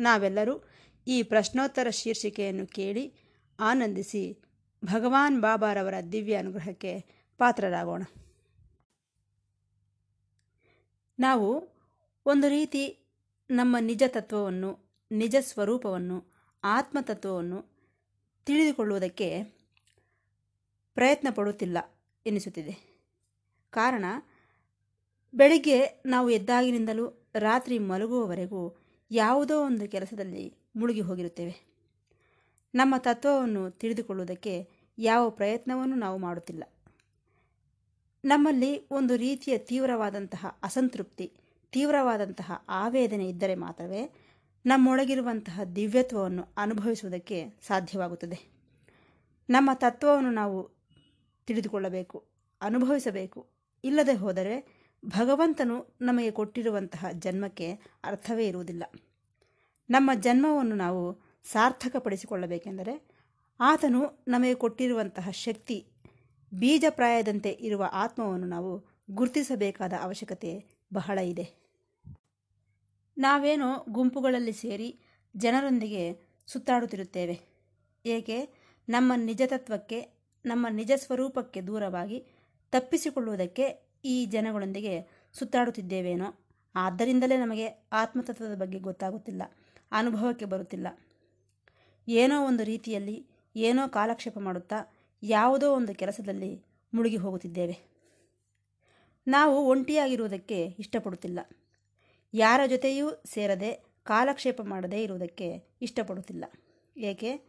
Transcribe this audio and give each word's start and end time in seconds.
ನಾವೆಲ್ಲರೂ 0.00 0.64
ಈ 1.06 1.22
ಪ್ರಶ್ನೋತ್ತರ 1.22 1.90
ಶೀರ್ಷಿಕೆಯನ್ನು 1.90 2.66
ಕೇಳಿ 2.66 3.14
ಆನಂದಿಸಿ 3.60 4.42
ಭಗವಾನ್ 4.84 5.42
ಬಾಬಾರವರ 5.42 5.94
ದಿವ್ಯ 6.12 6.36
ಅನುಗ್ರಹಕ್ಕೆ 6.36 7.04
ಪಾತ್ರರಾಗೋಣ. 7.38 8.02
ನಾವು 11.18 11.48
ಒಂದು 12.26 12.48
ರೀತಿ 12.48 13.12
ನಮ್ಮ 13.50 13.76
ನಿಜ 13.80 14.02
ತತ್ವವನ್ನು, 14.06 14.70
ನಿಜ 15.10 15.36
ಸ್ವರೂಪವನ್ನು 15.40 16.24
ಆತ್ಮತತ್ವವನ್ನು 16.64 17.58
ತಿಳಿದುಕೊಳ್ಳುವುದಕ್ಕೆ 18.46 19.28
ಪ್ರಯತ್ನ 20.94 21.28
ಪಡುತ್ತಿಲ್ಲ 21.34 21.78
ಎನಿಸುತ್ತಿದೆ. 22.26 22.74
ಕಾರಣ, 23.70 24.04
ಬೆಳಿಗ್ಗೆ 25.34 26.02
ನಾವು 26.06 26.30
ಎದ್ದಾಗಿನಿಂದಲೂ 26.30 27.32
ರಾತ್ರಿ 27.34 27.78
ಮಲಗುವವರೆಗೂ 27.78 28.79
ಯಾವುದೋ 29.10 29.66
ಒಂದು 29.66 29.88
ಕೆಲಸದಲ್ಲಿ 29.88 30.54
ಮುಳುಗಿ 30.76 31.00
ಹೋಗಿರುತ್ತೇವೆ. 31.00 31.70
ನಮ್ಮ 32.74 32.94
ತತ್ವವನ್ನು 32.98 33.70
ತಿಳಿದುಕೊಳ್ಳುವುದಕ್ಕೆ 33.70 34.68
ಯಾವ 34.98 35.30
ಪ್ರಯತ್ನವನ್ನು 35.30 35.96
ನಾವು 35.96 36.18
ಮಾಡುತ್ತಿಲ್ಲ. 36.18 36.64
ನಮ್ಮಲ್ಲಿ 38.24 38.88
ಒಂದು 38.90 39.16
ರೀತಿಯ 39.16 39.58
ತೀವ್ರವಾದಂತಹ 39.58 40.58
ಅಸಂತೃಪ್ತಿ, 40.62 41.32
ತೀವ್ರವಾದಂತಹ 41.72 42.64
ಆವೇದನೆ 42.68 43.28
ಇದ್ದರೆ 43.28 43.54
ಮಾತ್ರವೇ 43.54 44.12
ನಮ್ಮೊಳಗಿರುವಂತಹ 44.66 45.60
ದಿವ್ಯತ್ವವನ್ನು 45.76 46.44
ಅನುಭವಿಸುವುದಕ್ಕೆ 46.56 47.44
ಸಾಧ್ಯವಾಗುತ್ತದೆ. 47.66 48.38
ನಮ್ಮ 49.50 49.70
ತತ್ವವನ್ನು 49.74 50.30
ನಾವು 50.30 50.70
ತಿಳಿದುಕೊಳ್ಳಬೇಕು, 51.46 52.24
ಅನುಭವಿಸಬೇಕು. 52.60 53.46
ಇಲ್ಲದೆ 53.84 54.14
ಹೋದರೆ 54.14 54.79
ಭಗವಂತನು 55.06 55.96
ನಮಗೆ 56.00 56.30
ಕೊಟ್ಟಿರುವಂತಹ 56.30 57.06
ಜನ್ಮಕ್ಕೆ 57.12 57.72
ಅರ್ಥವೇ 58.04 58.48
ಇರುವುದಿಲ್ಲ. 58.48 58.84
ನಮ್ಮ 59.90 60.10
ಜನ್ಮವನ್ನು 60.20 60.76
ನಾವು 60.76 61.18
ಸಾರ್ಥಕಪಡಿಸಿಕೊಳ್ಳಬೇಕೆಂದರೆ 61.44 63.08
ಆತನು 63.60 64.24
ನಮಗೆ 64.28 64.54
ಕೊಟ್ಟಿರುವಂತಹ 64.54 65.30
ಶಕ್ತಿ, 65.30 65.86
ಬೀಜಪ್ರಾಯದಂತೆ 66.58 67.50
ಇರುವ 67.50 67.88
ಆತ್ಮವನ್ನು 67.92 68.46
ನಾವು 68.46 68.84
ಗುರುತಿಸಬೇಕಾದ 69.10 69.92
ಅವಶ್ಯಕತೆ 70.00 70.64
ಬಹಳ 70.94 71.18
ಇದೆ. 71.18 71.60
ನಾವೇನೋ 73.18 73.86
ಗುಂಪುಗಳಲ್ಲಿ 73.88 74.52
ಸೇರಿ 74.52 75.00
ಜನರೊಂದಿಗೆ 75.36 76.20
ಸುತ್ತಾಡುತ್ತಿರುತ್ತೇವೆ. 76.46 77.40
ಏಕೆ? 78.06 78.48
ನಮ್ಮ 78.88 79.12
ನಿಜ 79.16 79.42
ತತ್ವಕ್ಕೆ, 79.46 80.08
ನಮ್ಮ 80.44 80.66
ನಿಜ 80.70 80.92
ಸ್ವರೂಪಕ್ಕೆ 80.96 81.60
ದೂರವಾಗಿ 81.60 82.24
ತಪ್ಪಿಸಿಕೊಳ್ಳುವುದಕ್ಕೆ 82.72 83.89
ಈ 84.04 84.26
ಜನಗಳೊಂದಿಗೆ 84.26 85.26
ಸುತ್ತಾಡುತ್ತಿದ್ದೇವೇನೋ? 85.32 86.34
ಆದ್ದರಿಂದಲೇ 86.74 87.36
ನಮಗೆ 87.36 87.88
ಆತ್ಮತತ್ವದ 87.92 88.54
ಬಗ್ಗೆ 88.54 88.78
ಗೊತ್ತಾಗುತ್ತಿಲ್ಲ, 88.78 89.42
ಅನುಭವಕ್ಕೆ 89.92 90.44
ಬರುತ್ತಿಲ್ಲ. 90.44 90.86
ಏನೋ 92.08 92.46
ಒಂದು 92.46 92.64
ರೀತಿಯಲ್ಲಿ 92.64 93.26
ಏನೋ 93.56 93.88
ಕಾಲಕ್ಷೇಪ 93.88 94.38
ಮಾಡುತ್ತಾ 94.38 94.76
ಯಾವುದೋ 95.22 95.74
ಒಂದು 95.74 95.94
ಕೆಲಸದಲ್ಲಿ 95.94 96.64
ಮುಳುಗಿ 96.94 97.16
ಹೋಗುತ್ತಿದ್ದೇವೆ. 97.16 97.90
ನಾವು 99.26 99.68
ಒಂಟಿಯಾಗಿರುವುದಕ್ಕೆ 99.68 100.66
ಇಷ್ಟಪಡುತ್ತಿಲ್ಲ. 100.66 101.38
ಯಾರ 102.34 102.60
ಜೊತೆಯೂ 102.66 103.10
ಸೇರದೆ 103.26 103.84
ಕಾಲಕ್ಷೇಪ 104.02 104.60
ಮಾಡದೇ 104.62 105.02
ಇರುವುದಕ್ಕೆ 105.02 105.64
ಇಷ್ಟಪಡುತ್ತಿಲ್ಲ. 105.82 106.44
ಏಕೆ? 106.96 107.42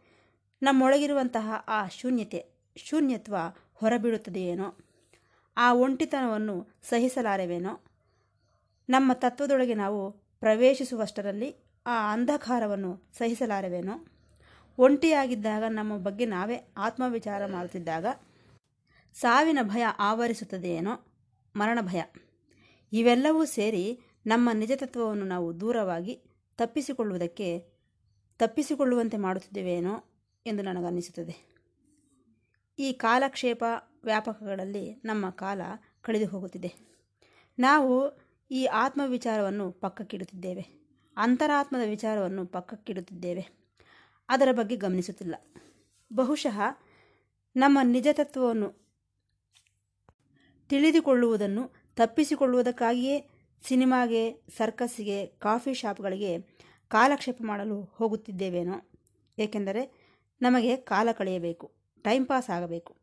ನಮ್ಮೊಳಗಿರುವಂತಹ 0.62 1.64
ಆ 1.68 1.88
ಶೂನ್ಯತೆ, 1.88 2.46
ಶೂನ್ಯತ್ವ 2.76 3.36
ಹೊರಬೀಳುತ್ತದೆಯೇನೋ? 3.74 4.76
ಆ 5.56 5.74
ಒಂಟಿತನವನ್ನು 5.74 6.68
ಸಹಿಸಲಾರೆವೇನೋ? 6.82 7.84
ನಮ್ಮ 8.88 9.12
ತತ್ವದೊಳಗೆ 9.14 9.74
ನಾವು 9.74 10.12
ಪ್ರವೇಶಿಸುವಷ್ಟರಲ್ಲಿ 10.40 11.56
ಆ 11.86 12.12
ಅಂಧಕಾರವನ್ನು 12.12 13.02
ಸಹಿಸಲಾರೆವೇನೋ? 13.18 14.06
ಒಂಟಿಯಾಗಿದ್ದಾಗ 14.78 15.62
ನಮ್ಮ 15.68 15.96
ಬಗ್ಗೆ 15.96 16.24
ನಾವೇ 16.24 16.72
ಆತ್ಮವಿಚಾರ 16.76 17.46
ಮಾಡುತ್ತಿದ್ದಾಗ 17.46 18.06
ಸಾವಿನ 19.14 19.58
ಭಯ 19.62 19.84
ಆವರಿಸುತ್ತದೆಯೇನೋ? 19.98 21.06
ಮರಣ 21.56 21.78
ಭಯ 21.80 22.02
ಇವೆಲ್ಲವೂ 22.92 23.44
ಸೇರಿ 23.44 24.00
ನಮ್ಮ 24.26 24.50
ನಿಜತತ್ವವನ್ನು 24.52 25.24
ನಾವು 25.24 25.60
ದೂರವಾಗಿ 25.60 26.22
ತಪ್ಪಿಸಿಕೊಳ್ಳುವುದಕ್ಕೆ 26.58 27.58
ತಪ್ಪಿಸಿಕೊಳ್ಳುವಂತೆ 28.38 29.16
ಮಾಡುತ್ತಿದ್ದೇವೇನೋ 29.16 30.04
ಎಂದು 30.46 30.62
ನನಗನ್ನಿಸುತ್ತದೆ. 30.62 31.52
ಈ 32.78 32.92
ಕಾಲಕ್ಷೇಪ 32.92 33.64
ವ್ಯಾಪಕಗಳಲ್ಲಿ 34.04 35.02
ನಮ್ಮ 35.04 35.30
ಕಾಲ 35.30 35.60
ಕಳೆದು 36.02 36.26
ಹೋಗುತ್ತಿದೆ. 36.26 36.74
ನಾವು 37.58 38.18
ಈ 38.50 38.64
ಆತ್ಮವಿಚಾರವನ್ನು 38.64 39.72
ಪಕ್ಕಕ್ಕಿಡುತ್ತಿದ್ದೇವೆ. 39.72 40.82
ಅಂತರಾತ್ಮದ 41.16 41.88
ವಿಚಾರವನ್ನು 41.88 42.46
ಪಕ್ಕಕ್ಕಿಡುತ್ತಿದ್ದೇವೆ. 42.46 43.48
ಅದರ 44.28 44.48
ಬಗ್ಗೆ 44.52 44.76
ಗಮನಿಸುತ್ತಿಲ್ಲ. 44.76 45.34
ಬಹುಶಃ 46.12 46.60
ನಮ್ಮ 47.56 47.78
ನಿಜ 47.82 48.08
ತತ್ವವನ್ನು 48.12 48.82
ತಿಳಿದುಕೊಳ್ಳುವುದನ್ನು 50.68 51.70
ತಪ್ಪಿಸಿಕೊಳ್ಳುವುದಕ್ಕಾಗಿಯೇ 51.96 53.28
ಸಿನಿಮಾಗೆ, 53.62 54.42
ಸರ್ಕಸ್ಸಿಗೆ, 54.56 55.26
ಕಾಫಿ 55.26 55.74
ಶಾಪ್ಗಳಿಗೆ 55.74 56.38
ಕಾಲಕ್ಷೇಪ 56.88 57.38
ಮಾಡಲು 57.42 57.82
ಹೋಗುತ್ತಿದ್ದೇವೇನೋ. 57.82 58.90
ಏಕೆಂದರೆ 59.38 60.12
ನಮಗೆ 60.42 60.76
ಕಾಲ 60.76 61.08
ಕಳೆಯಬೇಕು, 61.12 61.72
ಟೈಮ್ 62.02 62.26
ಪಾಸ್ 62.26 62.50
ಆಗಬೇಕು. 62.50 62.96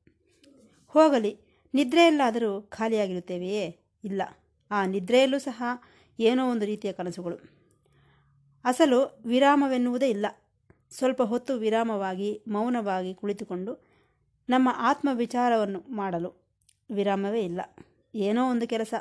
ಹೋಗಲಿ, 0.90 1.40
ನಿದ್ರೆಯಲ್ಲಾದರೂ 1.74 2.62
ಖಾಲಿಯಾಗಿರುತ್ತೇವೆಯೇ? 2.62 3.80
ಇಲ್ಲ. 4.04 4.22
ಆ 4.72 4.86
ನಿದ್ರೆಯಲ್ಲೂ 4.86 5.40
ಸಹ 5.40 5.64
ಏನೋ 6.20 6.52
ಒಂದು 6.52 6.66
ರೀತಿಯ 6.66 6.92
ಕನಸುಗಳು. 6.92 7.38
ಅಸಲು 8.64 9.22
ವಿರಾಮವೆನ್ನುವುದೇ 9.26 10.10
ಇಲ್ಲ. 10.10 10.26
ಸ್ವಲ್ಪ 10.92 11.22
ಹೊತ್ತು 11.22 11.54
ವಿರಾಮವಾಗಿ, 11.54 12.44
ಮೌನವಾಗಿ 12.48 13.14
ಕುಳಿತುಕೊಂಡು 13.14 13.86
ನಮ್ಮ 14.50 14.70
ಆತ್ಮ 14.76 15.10
ವಿಚಾರವನ್ನು 15.14 15.84
ಮಾಡಲು 15.90 16.44
ವಿರಾಮವೇ 16.92 17.42
ಇಲ್ಲ. 17.42 17.62
ಏನೋ 18.16 18.50
ಒಂದು 18.50 18.68
ಕೆಲಸ. 18.68 18.94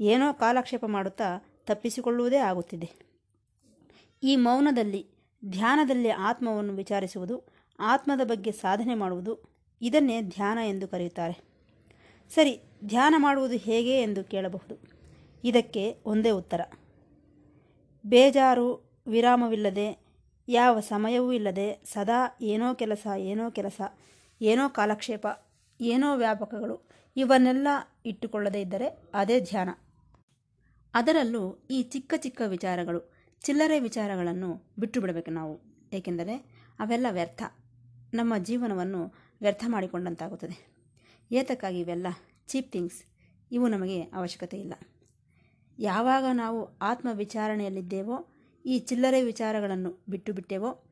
ಏನೋ 0.00 0.32
ಕಾಲಕ್ಷೇಪ 0.32 0.84
ಮಾಡುತ್ತಾ 0.84 1.24
ತಪ್ಪಿಸಿಕೊಳ್ಳುವುದೇ 1.66 2.36
ಆಗುತ್ತಿದೆ. 2.36 2.90
ಈ 4.22 4.36
ಮೌನದಲ್ಲಿ, 4.36 5.06
ಧ್ಯಾನದಲ್ಲಿ 5.44 6.10
ಆತ್ಮವನ್ನು 6.10 6.72
ವಿಚಾರಿಸುವುದು, 6.72 7.44
ಆತ್ಮದ 7.80 8.20
ಬಗ್ಗೆ 8.24 8.52
ಸಾಧನೆ 8.52 8.94
ಮಾಡುವುದು 8.94 9.55
ಇದನ್ನೇ 9.82 10.22
ಧ್ಯಾನ 10.22 10.58
ಎಂದು 10.58 10.88
ಕರೆಯುತ್ತಾರೆ. 10.88 11.44
ಸರಿ, 12.34 12.60
ಧ್ಯಾನ 12.84 13.14
ಮಾಡುವುದು 13.18 13.56
ಹೇಗೆ 13.56 14.02
ಎಂದು 14.02 14.24
ಕೇಳಬಹುದು. 14.24 14.76
ಇದಕ್ಕೆ 15.44 15.96
ಒಂದೇ 16.06 16.30
ಉತ್ತರ. 16.30 16.60
ಬೇಜಾರು, 18.06 18.90
ವಿರಾಮವಿಲ್ಲದೆ, 19.06 19.98
ಯಾವ 20.48 20.80
ಸಮಯವೂ 20.80 21.32
ಇಲ್ಲದೆ, 21.32 21.82
ಸದಾ 21.92 22.36
ಏನೋ 22.40 22.74
ಕೆಲಸ 22.74 23.06
ಏನೋ 23.18 23.50
ಕೆಲಸ, 23.50 23.80
ಏನೋ 24.42 24.68
ಕಾಲಕ್ಷೇಪ, 24.68 25.26
ಏನೋ 25.80 26.16
ವ್ಯಾಪಕಗಳು, 26.16 26.88
ಇವನ್ನೆಲ್ಲ 27.16 27.68
ಇಟ್ಟುಕೊಳ್ಳದೇ 28.06 28.60
ಇದ್ದರೆ 28.60 29.02
ಅದೇ 29.14 29.40
ಧ್ಯಾನ. 29.40 29.68
ಅದರಲ್ಲೂ 30.94 31.66
ಈ 31.70 31.82
ಚಿಕ್ಕ 31.82 32.14
ಚಿಕ್ಕ 32.16 32.42
ವಿಚಾರಗಳು, 32.46 33.12
ಚಿಲ್ಲರೆ 33.42 33.80
ವಿಚಾರಗಳನ್ನು 33.80 34.74
ಬಿಟ್ಟು 34.78 35.00
ಬಿಡಬೇಕು 35.00 35.30
ನಾವು. 35.30 35.60
ಏಕೆಂದರೆ, 35.92 36.36
ಅವೆಲ್ಲ 36.78 37.06
ವ್ಯರ್ಥ. 37.10 37.42
ನಮ್ಮ 38.14 38.38
ಜೀವನವನ್ನು 38.38 39.25
ವ್ಯರ್ಥ 39.40 39.64
ಮಾಡಿಕೊಂಡಂತಾಗುತ್ತದೆ. 39.68 40.76
ಏತಕ್ಕಾಗಿ 41.32 41.80
ಇವೆಲ್ಲ 41.80 42.06
ಚೀಪ್ 42.46 42.72
ಥಿಂಗ್ಸ್? 42.72 43.02
ಇವು 43.52 43.68
ನಮಗೆ 43.68 44.02
ಅವಶ್ಯಕತೆ 44.02 44.60
ಇಲ್ಲ. 44.60 44.74
ಯಾವಾಗ 45.78 46.24
ನಾವು 46.32 46.78
ಆತ್ಮ 46.78 47.08
ವಿಚಾರಣೆಯಲ್ಲಿದ್ದೇವೋ 47.12 48.28
ಈ 48.66 48.78
ಚಿಲ್ಲರೆ 48.78 49.22
ವಿಚಾರಗಳನ್ನು 49.22 50.04
ಬಿಟ್ಟು 50.08 50.32
ಬಿಟ್ಟೆವೋ, 50.32 50.84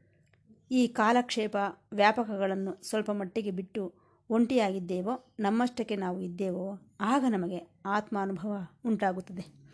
ಈ 0.70 0.87
ಕಾಲಕ್ಷೇಪ 0.87 1.56
ವ್ಯಾಪಕಗಳನ್ನು 1.93 2.82
ಸ್ವಲ್ಪ 2.82 3.11
ಮಟ್ಟಿಗೆ 3.11 3.50
ಬಿಟ್ಟು 3.50 3.94
ಒಂಟಿಯಾಗಿದ್ದೇವೋ, 4.31 5.35
ನಮ್ಮಷ್ಟಕ್ಕೆ 5.41 5.96
ನಾವು 5.96 6.20
ಇದ್ದೇವೋ, 6.20 6.96
ಆಗ 7.00 7.25
ನಮಗೆ 7.29 7.81
ಆತ್ಮಾನುಭವ 7.87 8.67
ಉಂಟಾಗುತ್ತದೆ. 8.85 9.64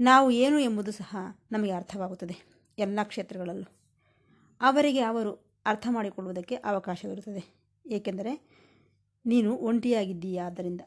ನಾವು 0.00 0.30
ಏನು 0.30 0.58
ಎಂಬುದು 0.58 0.92
ಸಹ 0.92 1.16
ನಮಗೆ 1.52 1.70
ಅರ್ಥವಾಗುತ್ತದೆ 1.70 2.36
ಎಲ್ಲ 2.78 2.98
ಕ್ಷೇತ್ರಗಳಲ್ಲೂ. 3.02 3.72
ಅವರಿಗೆ 4.60 5.00
ಅವರು 5.00 5.32
ಅರ್ಥ 5.66 5.86
ಮಾಡಿಕೊಳ್ಳುವುದಕ್ಕೆ 5.90 6.54
ಅವಕಾಶವಿರುತ್ತದೆ. 6.54 7.57
ಏಕೆಂದರೆ 7.88 8.48
ನೀನು 9.26 9.56
ಒಂಟಿಯಾಗಿದ್ದೀಯ 9.56 10.42
ಆದ್ದರಿಂದ. 10.42 10.80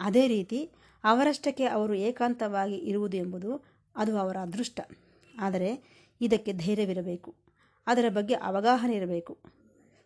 ಅದೇ 0.00 0.28
ರೀತಿ 0.28 0.70
ಅವರಷ್ಟಕ್ಕೆ 1.04 1.64
ಅವರು 1.64 1.94
ಏಕಾಂತವಾಗಿ 1.94 2.74
ಇರುವುದು 2.74 3.16
ಎಂಬುದು 3.16 3.64
ಅದು 3.96 4.18
ಅವರ 4.18 4.36
ಅದೃಷ್ಟ. 4.36 4.80
ಆದರೆ 5.38 5.98
ಇದಕ್ಕೆ 6.20 6.52
ಧೈರ್ಯವಿರಬೇಕು. 6.52 7.34
ಅದರ 7.86 8.04
ಬಗ್ಗೆ 8.08 8.34
ಅವಗಾಹನೆ 8.34 8.94
ಇರಬೇಕು. 8.94 9.38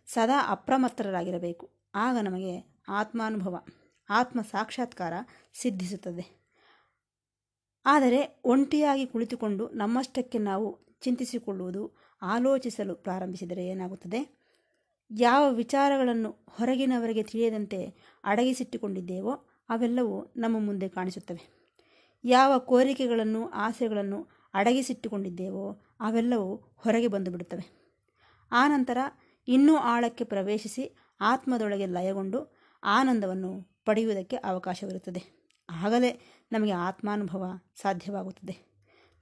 ಸದಾ 0.05 0.47
ಅಪ್ರಮತ್ತರಾಗಿರಬೇಕು. 0.47 1.69
ಆಗ 1.95 2.17
ನಮಗೆ 2.23 2.83
ಆತ್ಮಾನುಭವ, 2.87 3.65
ಆತ್ಮ 4.09 4.41
ಸಾಕ್ಷಾತ್ಕಾರ 4.41 5.13
ಸಿದ್ಧಿಸುತ್ತದೆ. 5.53 6.43
ಆದರೆ 7.85 8.41
ಒಂಟಿಯಾಗಿ 8.45 9.05
ಕುಳಿತುಕೊಂಡು 9.05 9.69
ನಮ್ಮಷ್ಟಕ್ಕೆ 9.69 10.37
ನಾವು 10.37 10.79
ಚಿಂತಿಸಿಕೊಳ್ಳುವುದು, 11.01 11.97
ಆಲೋಚಿಸಲು 12.21 12.95
ಪ್ರಾರಂಭಿಸಿದರೆ 12.95 13.67
ಏನಾಗುತ್ತದೆ? 13.67 14.42
ಯಾವ 15.11 15.53
ವಿಚಾರಗಳನ್ನು 15.53 16.45
ಹೊರಗಿನವರಿಗೆ 16.49 17.23
ತಿಳಿಯದಂತೆ 17.23 17.95
ಅಡಗಿಸಿಟ್ಟುಕೊಂಡಿದ್ದೇವೋ 18.23 19.31
ಅವೆಲ್ಲವೂ 19.69 20.33
ನಮ್ಮ 20.37 20.59
ಮುಂದೆ 20.59 20.89
ಕಾಣಿಸುತ್ತವೆ. 20.89 21.63
ಯಾವ 22.23 22.59
ಕೋರಿಕೆಗಳನ್ನು, 22.59 23.49
ಆಸೆಗಳನ್ನು 23.49 24.27
ಅಡಗಿಸಿಟ್ಟುಕೊಂಡಿದ್ದೇವೋ 24.53 25.71
ಅವೆಲ್ಲವೂ 25.99 26.55
ಹೊರಗೆ 26.55 27.07
ಬಂದು 27.07 27.31
ಬಿಡುತ್ತವೆ 27.31 27.83
ಆನಂತರ 28.51 28.97
ಇನ್ನೂ 29.47 29.75
ಆಳಕ್ಕೆ 29.75 30.23
ಪ್ರವೇಶಿಸಿ 30.23 30.95
ಆತ್ಮದೊಳಗೆ 31.21 31.85
ಲಯಗೊಂಡು 31.85 32.55
ಆನಂದವನ್ನು 32.83 33.81
ಪಡೆಯುವುದಕ್ಕೆ 33.85 34.35
ಅವಕಾಶವಿರುತ್ತದೆ. 34.35 35.43
ಆಗಲೇ 35.69 36.21
ನಮಗೆ 36.51 36.71
ಆತ್ಮಾನುಭವ 36.71 37.45
ಸಾಧ್ಯವಾಗುತ್ತದೆ. 37.81 38.73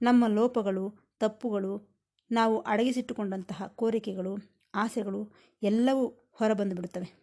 ನಮ್ಮ 0.02 0.26
ಲೋಪಗಳು, 0.26 1.14
ತಪ್ಪುಗಳು, 1.20 1.92
ನಾವು 2.30 2.58
ಅಡಗಿಸಿಟ್ಟುಕೊಂಡಂತಹ 2.58 3.66
ಕೋರಿಕೆಗಳು 3.66 4.51
ಆಸೆಗಳು 4.74 5.32
ಎಲ್ಲವೂ 5.62 6.06
ಹೊರಬಂದು 6.32 6.74
ಬಿಡುತ್ತವೆ 6.74 7.22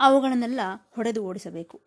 ಅವುಗಳನ್ನೆಲ್ಲ 0.00 0.60
ಹೊಡೆದು 0.90 1.24
ಓಡಿಸಬೇಕು. 1.24 1.82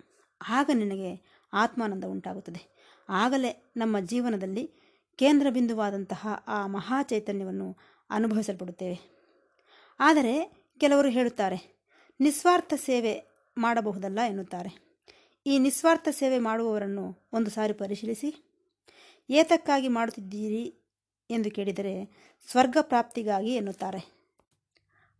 ಆಗ 0.49 0.69
ನಿನಗೆ 0.73 1.41
ಆತ್ಮಾನಂದ 1.53 2.03
ಉಂಟಾಗುತ್ತದೆ. 2.03 2.61
ಆಗಲೇ 3.09 3.71
ನಮ್ಮ 3.77 3.99
ಜೀವನದಲ್ಲಿ 3.99 4.71
ಕೇಂದ್ರ 5.15 5.47
ಬಿಂದುವಾದಂತಹ 5.49 6.43
ಆ 6.47 6.67
ಮಹಾ 6.67 7.03
ಚೈತನ್ಯವನ್ನು 7.03 7.77
ಅನುಭವಿಸಲ್ಪಡುತ್ತೇವೆ. 8.09 8.99
ಆದರೆ 9.99 10.63
ಕೆಲವರು 10.79 11.09
ಹೇಳುತ್ತಾರೆ, 11.09 11.87
ನಿಸ್ವಾರ್ಥ 12.19 12.73
ಸೇವೆ 12.73 13.13
ಮಾಡಬಹುದಲ್ಲ 13.57 14.19
ಎನ್ನುತ್ತಾರೆ. 14.27 14.91
ಈ 15.45 15.59
ನಿಸ್ವಾರ್ಥ 15.59 16.07
ಸೇವೆ 16.11 16.39
ಮಾಡುವವರನ್ನು 16.39 17.29
ಒಂದು 17.33 17.51
ಸಾರಿ 17.51 17.73
ಪರಿಶೀಲಿಸಿ. 17.73 18.35
ಏತಕ್ಕಾಗಿ 19.29 19.87
ಮಾಡುತ್ತಿದ್ದೀರಿ 19.87 20.81
ಎಂದು 21.29 21.51
ಕೇಳಿದರೆ 21.51 21.93
ಸ್ವರ್ಗ 22.47 22.77
ಪ್ರಾಪ್ತಿಗಾಗಿ 22.81 23.55
ಎನ್ನುತ್ತಾರೆ. 23.55 24.20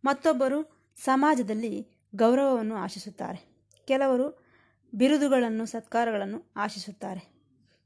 ಮತ್ತೊಬ್ಬರು 0.04 0.88
ಸಮಾಜದಲ್ಲಿ 0.96 1.88
ಗೌರವವನ್ನು 2.16 2.74
ಆಶಿಸುತ್ತಾರೆ. 2.74 3.52
ಕೆಲವರು 3.84 4.44
ಬಿರುದುಗಳನ್ನು, 4.94 5.66
ಸತ್ಕಾರಗಳನ್ನು 5.66 6.52
ಆಶಿಸುತ್ತಾರೆ. 6.56 7.32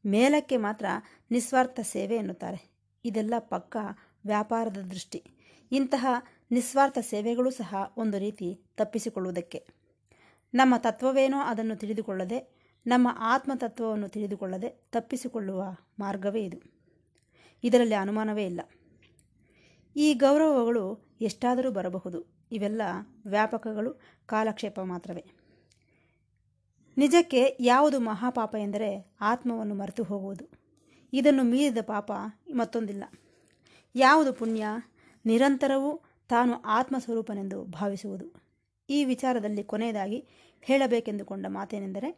ಮೇಲಕ್ಕೆ 0.07 0.57
ಮಾತ್ರ 0.57 0.87
ನಿಸ್ವಾರ್ಥ 1.31 1.81
ಸೇವೆ 1.83 2.17
ಎನ್ನುತ್ತಾರೆ. 2.17 2.71
ಇದೆಲ್ಲ 3.05 3.35
ಪಕ್ಕ 3.39 3.77
ವ್ಯಾಪಾರದ 4.27 4.77
ದೃಷ್ಟಿ. 4.77 5.25
ಇಂತಹ 5.73 6.07
ನಿಸ್ವಾರ್ಥ 6.51 6.99
ಸೇವೆಗಳು 7.01 7.51
ಸಹ 7.51 7.93
ಒಂದು 7.97 8.19
ರೀತಿ 8.19 8.61
ತಪ್ಪಿಸಿಕೊಳ್ಳುವುದಕ್ಕೆ. 8.77 9.67
ನಮ್ಮ 10.55 10.75
ತತ್ವವೇನೋ 10.79 11.41
ಅದನ್ನು 11.41 11.77
ತಿಳಿದುಕೊಳ್ಳದೆ, 11.77 12.57
ನಮ್ಮ 12.87 13.09
ಆತ್ಮತತ್ವವನ್ನು 13.19 14.09
ತಿಳಿದುಕೊಳ್ಳದೆ 14.09 14.69
ತಪ್ಪಿಸಿಕೊಳ್ಳುವ 14.69 15.65
ಮಾರ್ಗವೇ 15.99 16.45
ಇದು. 16.45 16.77
ಇದರಲ್ಲಿ 17.65 17.95
ಅನುಮಾನವೇ 17.95 18.47
ಇಲ್ಲ. 18.47 18.61
ಈ 19.97 20.15
ಗೌರವಗಳು 20.15 21.17
ಎಷ್ಟಾದರೂ 21.21 21.71
ಬರಬಹುದು. 21.71 22.47
ಇವೆಲ್ಲ 22.53 22.83
ವ್ಯಾಪಕಗಳು, 23.27 24.01
ಕಾಲಕ್ಷೇಪ 24.27 24.81
ಮಾತ್ರವೇ. 24.81 25.25
ನಿಜಕ್ಕೆ 26.97 27.57
ಯಾವುದು 27.61 28.01
ಮಹಾಪಾಪ 28.01 28.55
ಎಂದರೆ 28.55 29.17
ಆತ್ಮವನ್ನು 29.21 29.75
ಮರೆತು 29.75 30.03
ಹೋಗುವುದು. 30.03 30.45
ಇದನ್ನು 31.13 31.45
ಮೀರಿದ 31.45 31.79
ಪಾಪ 31.83 32.13
ಮತ್ತೊಂದಿಲ್ಲ. 32.55 33.05
ಯಾವುದು 33.95 34.33
ಪುಣ್ಯ, 34.33 34.67
ನಿರಂತರವೂ 35.25 36.01
ತಾನು 36.29 36.63
ಆತ್ಮಸ್ವರೂಪನೆಂದು 36.63 37.65
ಭಾವಿಸುವುದು. 37.65 38.43
ಈ 38.91 39.05
ವಿಚಾರದಲ್ಲಿ 39.05 39.65
ಕೊನೆಯದಾಗಿ 39.65 40.29
ಹೇಳಬೇಕೆಂದುಕೊಂಡ 40.61 41.47
ಮಾತೇನೆಂದರೆ, 41.49 42.17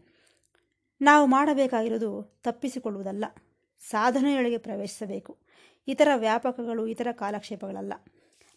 ನಾವು 1.00 1.26
ಮಾಡಬೇಕಾಗಿರುವುದು 1.26 2.40
ತಪ್ಪಿಸಿಕೊಳ್ಳುವುದಲ್ಲ. 2.42 3.24
ಸಾಧನೆಯೊಳಗೆ 3.80 4.58
ಪ್ರವೇಶಿಸಬೇಕು. 4.58 5.47
ಇತರ 5.88 6.08
ವ್ಯಾಪಕಗಳು 6.16 6.86
ಇತರ 6.86 7.06
ಕಾಲಕ್ಷೇಪಗಳಲ್ಲ. 7.12 7.92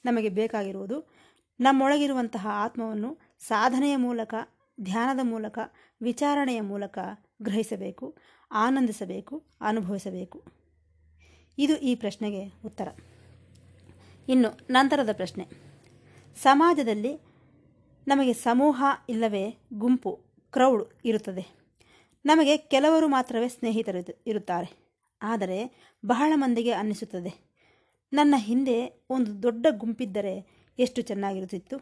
ನಮಗೆ 0.06 0.30
ಬೇಕಾಗಿರುವುದು 0.30 1.12
ನಮ್ಮೊಳಗಿರುವಂತಹ 1.60 2.48
ಆತ್ಮವನ್ನು 2.52 3.18
ಸಾಧನೆಯ 3.40 3.96
ಮೂಲಕ, 3.96 4.34
ಧ್ಯಾನದ 4.82 5.20
ಮೂಲಕ, 5.24 5.60
ವಿಚಾರಣೆಯ 6.02 6.62
ಮೂಲಕ 6.62 7.00
ಗ್ರಹಿಸಬೇಕು, 7.42 8.18
ಆನಂದಿಸಬೇಕು, 8.52 9.44
ಅನುಭವಿಸಬೇಕು. 9.62 10.44
ಇದು 11.58 11.78
ಈ 11.78 11.96
ಪ್ರಶ್ನೆಗೆ 11.96 12.62
ಉತ್ತರ. 12.66 12.88
ಇನ್ನು 14.30 14.58
ನಂತರದ 14.70 15.10
ಪ್ರಶ್ನೆ. 15.14 15.48
ಸಮಾಜದಲ್ಲಿ 16.36 17.20
ನಮಗೆ 18.08 18.34
ಸಮೂಹ 18.34 18.84
ಇಲ್ಲವೇ 19.10 19.58
ಗುಂಪು, 19.74 20.16
ಕ್ರೌಡ್ 20.52 20.84
ಇರುತ್ತದೆ. 21.06 21.48
ನಮಗೆ 22.26 22.58
ಕೆಲವರು 22.58 23.08
ಮಾತ್ರವೇ 23.08 23.48
ಸ್ನೇಹಿತರು 23.48 24.24
ಇರುತ್ತಾರೆ. 24.28 24.91
ಆದರೆ 25.22 25.76
ಬಹಳ 26.06 26.34
ಮಂದಿಗೆ 26.36 26.72
ಅನ್ನಿಸುತ್ತದೆ. 26.72 27.52
ನನ್ನ 28.14 28.36
ಹಿಂದೆ 28.38 29.06
ಒಂದು 29.10 29.44
ದೊಡ್ಡ 29.44 29.68
ಗುಂಪಿದ್ದರೆ 29.72 30.48
ಎಷ್ಟು 30.80 31.02
ಚೆನ್ನಾಗಿರುತ್ತಿತ್ತು. 31.02 31.78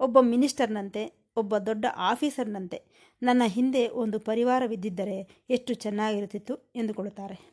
ಒಬ್ಬ 0.00 0.20
ಮಿನಿಸ್ಟರ್ನಂತೆ, 0.20 1.12
ಒಬ್ಬ 1.36 1.58
ದೊಡ್ಡ 1.58 1.84
ಆಫೀಸರ್ನಂತೆ 1.96 2.82
ನನ್ನ 3.22 3.42
ಹಿಂದೆ 3.46 3.88
ಒಂದು 3.88 4.20
ಪರಿವಾರವಿದ್ದಿದ್ದರೆ 4.20 5.44
ಎಷ್ಟು 5.50 5.74
ಚೆನ್ನಾಗಿರುತ್ತಿತ್ತು 5.74 6.72
ಎಂದುಕೊಳ್ಳುತ್ತಾರೆ. 6.76 7.52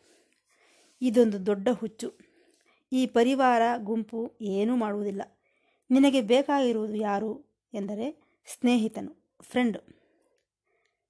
ಇದೊಂದು 1.02 1.46
ದೊಡ್ಡ 1.46 1.68
ಹುಚ್ಚು. 1.70 2.14
ಈ 2.92 3.08
ಪರಿವಾರ 3.08 3.62
ಗುಂಪು 3.78 4.38
ಏನೂ 4.42 4.76
ಮಾಡುವುದಿಲ್ಲ. 4.76 5.22
ನಿನಗೆ 5.92 6.22
ಬೇಕಾಗಿರುವುದು 6.22 6.96
ಯಾರು? 6.96 7.50
ಎಂದರೆ 7.74 8.30
ಸ್ನೇಹಿತನು 8.48 9.36
ಫ್ರೆಂಡು 9.42 9.80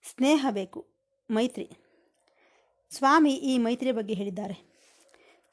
ಸ್ನೇಹ 0.04 0.48
ಬೇಕು, 0.50 0.86
ಮೈತ್ರಿ. 1.32 1.72
ಸ್ವಾಮಿ 2.92 3.34
ಈ 3.34 3.58
ಮೈತ್ರಿಯ 3.58 3.92
ಬಗ್ಗೆ 3.92 4.14
ಹೇಳಿದ್ದಾರೆ. 4.14 4.86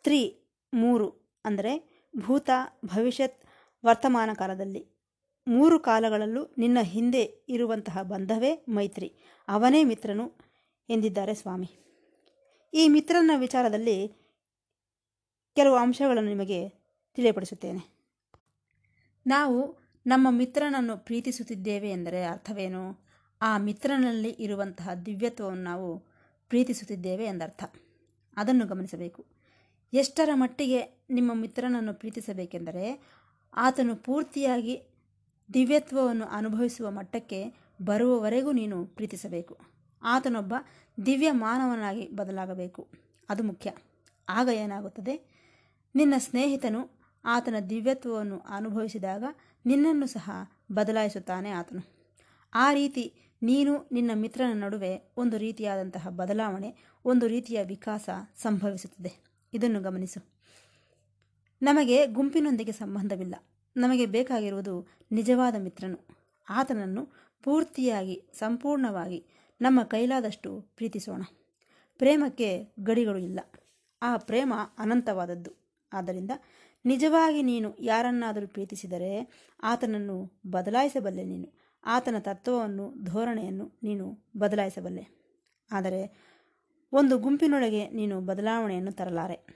ತ್ರಿ, 0.02 0.40
ಮೂರು 0.74 1.10
ಅಂದರೆ 1.44 2.04
ಭೂತ, 2.18 2.50
ಭವಿಷ್ಯತ್, 2.84 3.44
ವರ್ತಮಾನ 3.86 4.30
ಕಾಲದಲ್ಲಿ. 4.34 4.86
ಮೂರು 5.48 5.80
ಕಾಲಗಳಲ್ಲೂ 5.80 6.54
ನಿನ್ನ 6.58 6.78
ಹಿಂದೆ 6.82 7.22
ಇರುವಂತಹ 7.48 8.02
ಬಂಧವೇ 8.02 8.64
ಮೈತ್ರಿ. 8.68 9.16
ಅವನೇ 9.48 9.84
ಮಿತ್ರನು 9.84 10.32
ಎಂದಿದ್ದಾರೆ 10.88 11.34
ಸ್ವಾಮಿ. 11.34 11.70
ಈ 12.74 12.88
ಮಿತ್ರನ 12.88 13.30
ವಿಚಾರದಲ್ಲಿ 13.36 14.08
ಕೆಲವು 15.54 15.74
ಅಂಶಗಳನ್ನು 15.74 16.28
ನಿಮಗೆ 16.28 16.68
ತಿಳಿಯಪಡಿಸುತ್ತೇನೆ. 17.14 17.96
ನಾವು 19.26 19.78
ನಮ್ಮ 20.06 20.28
ಮಿತ್ರನನ್ನು 20.30 20.98
ಪ್ರೀತಿಸುತ್ತಿದ್ದೇವೆ 20.98 21.90
ಎಂದರೆ 21.90 22.24
ಅರ್ಥವೇನು? 22.24 23.06
ಆ 23.42 23.58
ಮಿತ್ರನಲ್ಲಿ 23.58 24.30
ಇರುವಂತಹ 24.30 24.94
ದಿವ್ಯತ್ವವನ್ನು 24.94 25.62
ನಾವು 25.62 26.15
ಪ್ರೀತಿಸುತ್ತಿದ್ದೇವೆ 26.48 27.24
ಎಂದರ್ಥ. 27.24 27.64
ಅದನ್ನು 28.36 28.66
ಗಮನಿಸಬೇಕು. 28.66 29.26
ಎಷ್ಟರ 29.92 30.30
ಮಟ್ಟಿಗೆ 30.34 31.06
ನಿಮ್ಮ 31.10 31.34
ಮಿತ್ರನನ್ನು 31.34 31.94
ಪ್ರೀತಿಸಬೇಕೆಂದರೆ 31.94 33.02
ಆತನು 33.56 33.96
ಪೂರ್ತಿಯಾಗಿ 33.96 34.82
ದಿವ್ಯತ್ವವನ್ನು 35.54 36.24
ಅನುಭವಿಸುವ 36.24 36.90
ಮಟ್ಟಕ್ಕೆ 36.90 37.44
ಬರುವವರೆಗೂ 37.82 38.52
ನೀನು 38.52 38.86
ಪ್ರೀತಿಸಬೇಕು. 38.86 39.58
ಆತನೊಬ್ಬ 40.02 40.54
ದಿವ್ಯ 41.06 41.30
ಮಾನವನಾಗಿ 41.30 42.08
ಬದಲಾಗಬೇಕು. 42.08 42.88
ಅದು 43.28 43.42
ಮುಖ್ಯ. 43.42 43.72
ಆಗ 44.28 44.48
ಏನಾಗುತ್ತದೆ? 44.48 45.36
ನಿನ್ನ 45.94 46.14
ಸ್ನೇಹಿತನು 46.16 46.90
ಆತನ 47.24 47.54
ದಿವ್ಯತ್ವವನ್ನು 47.70 48.38
ಅನುಭವಿಸಿದಾಗ 48.38 49.24
ನಿನ್ನನ್ನು 49.66 50.06
ಸಹ 50.06 50.30
ಬದಲಾಯಿಸುತ್ತಾನೆ 50.72 51.50
ಆತನು. 51.50 52.12
ಆ 52.54 52.72
ರೀತಿ 52.72 53.25
ನೀನು 53.42 53.88
ನಿನ್ನ 53.92 54.10
ಮಿತ್ರನ 54.14 54.64
ನಡುವೆ 54.64 55.12
ಒಂದು 55.16 55.38
ರೀತಿಯಾದಂತಹ 55.38 56.08
ಬದಲಾವಣೆ, 56.08 56.74
ಒಂದು 57.04 57.26
ರೀತಿಯ 57.26 57.62
ವಿಕಾಸ 57.62 58.08
ಸಂಭವಿಸುತ್ತದೆ. 58.36 59.12
ಇದನ್ನು 59.54 59.80
ಗಮನಿಸು. 59.80 60.36
ನಮಗೆ 61.62 62.06
ಗುಂಪಿನೊಂದಿಗೆ 62.06 62.72
ಸಂಬಂಧವಿಲ್ಲ. 62.72 63.34
ನಮಗೆ 63.76 64.06
ಬೇಕಾಗಿರುವುದು 64.06 64.88
ನಿಜವಾದ 65.12 65.54
ಮಿತ್ರನು. 65.58 65.98
ಆತನನ್ನು 66.48 67.08
ಪೂರ್ತಿಯಾಗಿ, 67.42 68.22
ಸಂಪೂರ್ಣವಾಗಿ 68.38 69.26
ನಮ್ಮ 69.60 69.82
ಕೈಲಾದಷ್ಟು 69.82 70.60
ಪ್ರೀತಿಸೋಣ. 70.60 71.22
ಪ್ರೇಮಕ್ಕೆ 71.98 72.74
ಗಡಿಗಳು 72.80 73.18
ಇಲ್ಲ. 73.18 73.40
ಆ 74.02 74.16
ಪ್ರೇಮ 74.16 74.54
ಅನಂತವಾದದ್ದು. 74.78 75.50
ಆದ್ದರಿಂದ 75.92 76.30
ನಿಜವಾಗಿ 76.84 77.42
ನೀನು 77.42 77.76
ಯಾರನ್ನಾದರೂ 77.80 78.46
ಪ್ರೀತಿಸಿದರೆ 78.46 79.28
ಆತನನ್ನು 79.62 80.40
ಬದಲಾಯಿಸಬಲ್ಲೆ 80.46 81.24
ನೀನು. 81.24 81.65
ಆತನ 81.84 82.14
ತತ್ವವನ್ನು, 82.18 82.94
ಧೋರಣೆಯನ್ನು 83.04 83.72
ನೀನು 83.82 84.28
ಬದಲಾಯಿಸಬಲ್ಲೆ. 84.36 85.06
ಆದರೆ 85.72 86.26
ಒಂದು 86.92 87.18
ಗುಂಪಿನೊಳಗೆ 87.18 87.88
ನೀನು 87.88 88.20
ಬದಲಾವಣೆಯನ್ನು 88.20 88.92
ತರಲಾರೆ. 88.92 89.46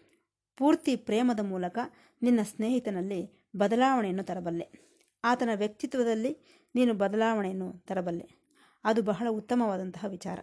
ಪೂರ್ತಿ 0.56 0.96
ಪ್ರೇಮದ 0.96 1.40
ಮೂಲಕ 1.40 1.78
ನಿನ್ನ 2.22 2.40
ಸ್ನೇಹಿತನಲ್ಲಿ 2.42 3.50
ಬದಲಾವಣೆಯನ್ನು 3.56 4.22
ತರಬಲ್ಲೆ. 4.22 4.90
ಆತನ 5.24 5.48
ವ್ಯಕ್ತಿತ್ವದಲ್ಲಿ 5.54 6.38
ನೀನು 6.74 6.94
ಬದಲಾವಣೆಯನ್ನು 6.94 7.72
ತರಬಲ್ಲೆ. 7.72 8.28
ಅದು 8.84 9.02
ಬಹಳ 9.02 9.26
ಉತ್ತಮವಾದಂತಹ 9.30 10.04
ವಿಚಾರ. 10.08 10.38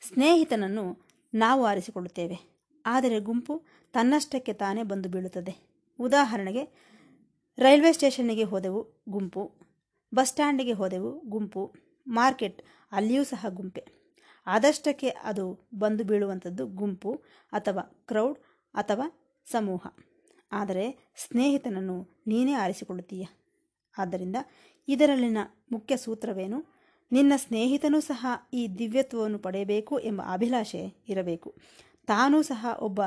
ಸ್ನೇಹಿತನನ್ನು 0.00 1.08
ನಾವು 1.34 1.64
ಆರಿಸಿಕೊಳ್ಳುತ್ತೇವೆ. 1.64 2.58
ಆದರೆ 2.86 3.20
ಗುಂಪು 3.20 3.62
ತನ್ನಷ್ಟಕ್ಕೆ 3.92 4.52
ತಾನೇ 4.52 4.82
ಬಂದು 4.82 5.08
ಬೀಳುತ್ತದೆ. 5.08 5.68
ಉದಾಹರಣೆಗೆ, 6.00 6.64
ರೈಲ್ವೆ 7.58 7.92
ಸ್ಟೇಷನ್ನಿಗೆ 7.92 8.42
ಹೋದೆವು 8.42 9.04
ಗುಂಪು. 9.08 9.67
ಬಸ್ 10.14 10.28
ಸ್ಟ್ಯಾಂಡಿಗೆ 10.28 10.72
ಹೋದೆವು. 10.72 11.20
ಗುಂಪು, 11.20 11.74
ಮಾರ್ಕೆಟ್, 12.06 12.62
ಅಲ್ಲಿಯೂ 12.92 13.24
ಸಹ 13.24 13.46
ಗುಂಪೆ. 13.48 13.86
ಆದಷ್ಟಕ್ಕೆ 14.46 15.08
ಅದು 15.08 15.68
ಬಂದು 15.78 16.04
ಬೀಳುವಂಥದ್ದು 16.04 16.66
ಗುಂಪು 16.66 17.22
ಅಥವಾ 17.52 17.82
ಕ್ರೌಡ್ 17.82 18.38
ಅಥವಾ 18.74 19.32
ಸಮೂಹ. 19.46 19.86
ಆದರೆ 20.52 21.14
ಸ್ನೇಹಿತನನ್ನು 21.16 22.20
ನೀನೇ 22.26 22.52
ಆರಿಸಿಕೊಳ್ಳುತ್ತೀಯ? 22.52 23.26
ಆದ್ದರಿಂದ 23.98 24.36
ಇದರಲ್ಲಿನ 24.88 25.38
ಮುಖ್ಯ 25.72 25.96
ಸೂತ್ರವೇನು? 25.96 26.64
ನಿನ್ನ 27.12 27.32
ಸ್ನೇಹಿತನೂ 27.36 28.00
ಸಹ 28.00 28.26
ಈ 28.52 28.68
ದಿವ್ಯತ್ವವನ್ನು 28.68 29.38
ಪಡೆಯಬೇಕು 29.38 29.98
ಎಂಬ 29.98 30.22
ಅಭಿಲಾಷೆ 30.32 31.04
ಇರಬೇಕು. 31.08 31.54
ತಾನೂ 32.06 32.42
ಸಹ 32.42 32.66
ಒಬ್ಬ 32.80 33.00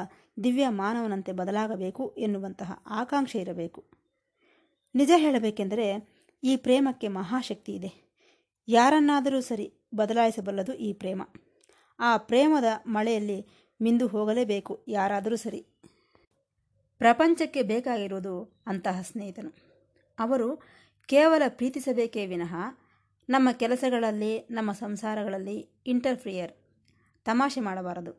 ದಿವ್ಯ 0.44 0.70
ಮಾನವನಂತೆ 0.70 1.32
ಬದಲಾಗಬೇಕು 1.32 2.16
ಎನ್ನುವಂತಹ 2.18 2.84
ಆಕಾಂಕ್ಷೆ 2.86 3.40
ಇರಬೇಕು. 3.40 3.86
ನಿಜ 4.96 5.12
ಹೇಳಬೇಕೆಂದರೆ 5.18 6.21
ಈ 6.44 6.58
ಪ್ರೇಮಕ್ಕೆ 6.58 7.08
ಮಹಾಶಕ್ತಿ 7.08 7.74
ಇದೆ. 7.74 8.12
ಯಾರನ್ನಾದರೂ 8.68 9.42
ಸರಿ 9.42 9.74
ಬದಲಾಯಿಸಬಲ್ಲದು 9.96 10.74
ಈ 10.74 10.94
ಪ್ರೇಮ. 10.94 11.22
ಆ 12.00 12.18
ಪ್ರೇಮದ 12.18 12.64
ಮಳೆಯಲ್ಲಿ 12.88 13.48
ಮಿಂದು 13.82 14.08
ಹೋಗಲೇಬೇಕು 14.08 14.86
ಯಾರಾದರೂ 14.88 15.36
ಸರಿ. 15.36 15.66
ಪ್ರಪಂಚಕ್ಕೆ 16.98 17.62
ಬೇಕಾಗಿರುವುದು 17.62 18.64
ಅಂತಹ 18.68 19.02
ಸ್ನೇಹಿತನು. 19.02 19.56
ಅವರು 20.20 20.62
ಕೇವಲ 21.06 21.42
ಪ್ರೀತಿಸಬೇಕೇ 21.48 22.26
ವಿನಃ 22.26 22.56
ನಮ್ಮ 23.30 23.52
ಕೆಲಸಗಳಲ್ಲಿ, 23.52 24.40
ನಮ್ಮ 24.40 24.72
ಸಂಸಾರಗಳಲ್ಲಿ 24.72 25.70
ಇಂಟರ್ಫ್ರಿಯರ್ 25.86 26.52
ತಮಾಷೆ 27.26 27.60
ಮಾಡಬಾರದು. 27.60 28.14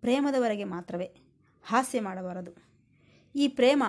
ಪ್ರೇಮದವರೆಗೆ 0.00 0.64
ಮಾತ್ರವೇ 0.64 1.16
ಹಾಸ್ಯ 1.62 2.00
ಮಾಡಬಾರದು. 2.00 2.52
ಈ 3.34 3.48
ಪ್ರೇಮ 3.48 3.84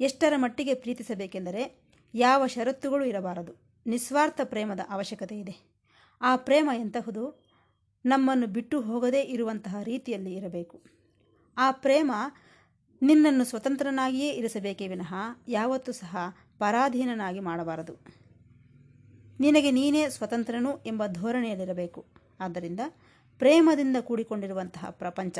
ಎಷ್ಟರ 0.00 0.32
ಮಟ್ಟಿಗೆ 0.36 0.74
ಪ್ರೀತಿಸಬೇಕೆಂದರೆ 0.74 1.85
ಯಾವ 2.18 2.46
ಷರತ್ತುಗಳು 2.46 3.04
ಇರಬಾರದು? 3.04 3.52
ನಿಸ್ವಾರ್ಥ 3.86 4.40
ಪ್ರೇಮದ 4.44 4.80
ಅವಶ್ಯಕತೆ 4.90 5.38
ಇದೆ. 5.38 5.54
ಆ 6.20 6.36
ಪ್ರೇಮ 6.36 6.70
ಎಂತಹುದು? 6.74 7.44
ನಮ್ಮನ್ನು 8.06 8.46
ಬಿಟ್ಟು 8.46 8.80
ಹೋಗದೇ 8.80 9.20
ಇರುವಂತಹ 9.20 9.76
ರೀತಿಯಲ್ಲಿ 9.82 10.34
ಇರಬೇಕು. 10.34 10.82
ಆ 11.58 11.70
ಪ್ರೇಮ 11.70 12.12
ನಿನ್ನನ್ನು 13.02 13.44
ಸ್ವತಂತ್ರನಾಗಿಯೇ 13.44 14.30
ಇರಿಸಬೇಕೇ 14.30 14.88
ವಿನಃ 14.88 15.14
ಯಾವತ್ತೂ 15.48 15.92
ಸಹ 15.92 16.16
ಪರಾಧೀನನಾಗಿ 16.58 17.40
ಮಾಡಬಾರದು. 17.40 17.94
ನಿನಗೆ 19.40 19.70
ನೀನೇ 19.70 20.08
ಸ್ವತಂತ್ರನು 20.08 20.78
ಎಂಬ 20.86 21.02
ಧೋರಣೆಯಲ್ಲಿರಬೇಕು. 21.06 22.06
ಆದ್ದರಿಂದ 22.40 22.80
ಪ್ರೇಮದಿಂದ 23.38 23.96
ಕೂಡಿಕೊಂಡಿರುವಂತಹ 24.00 24.90
ಪ್ರಪಂಚ, 24.90 25.38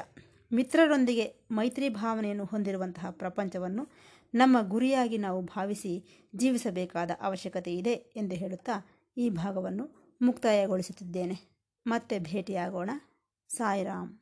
ಮಿತ್ರರೊಂದಿಗೆ 0.52 1.34
ಮೈತ್ರಿ 1.50 1.88
ಭಾವನೆಯನ್ನು 1.88 2.44
ಹೊಂದಿರುವಂತಹ 2.44 3.10
ಪ್ರಪಂಚವನ್ನು 3.10 3.88
ನಮ್ಮ 4.34 4.68
ಗುರಿಯಾಗಿ 4.68 5.18
ನಾವು 5.18 5.42
ಭಾವಿಸಿ 5.42 6.24
ಜೀವಿಸಬೇಕಾದ 6.36 7.10
ಅವಶ್ಯಕತೆ 7.20 7.76
ಇದೆ 7.76 7.92
ಎಂದು 7.92 8.34
ಹೇಳುತ್ತಾ 8.34 9.02
ಈ 9.16 9.30
ಭಾಗವನ್ನು 9.30 10.16
ಮುಕ್ತಾಯಗೊಳಿಸುತ್ತಿದ್ದೇನೆ. 10.22 11.34
ಮತ್ತೆ 11.86 12.18
ಭೇಟಿಯಾಗೋಣ. 12.18 12.90
ಸಾಯಿರಾಮ್ 13.48 14.18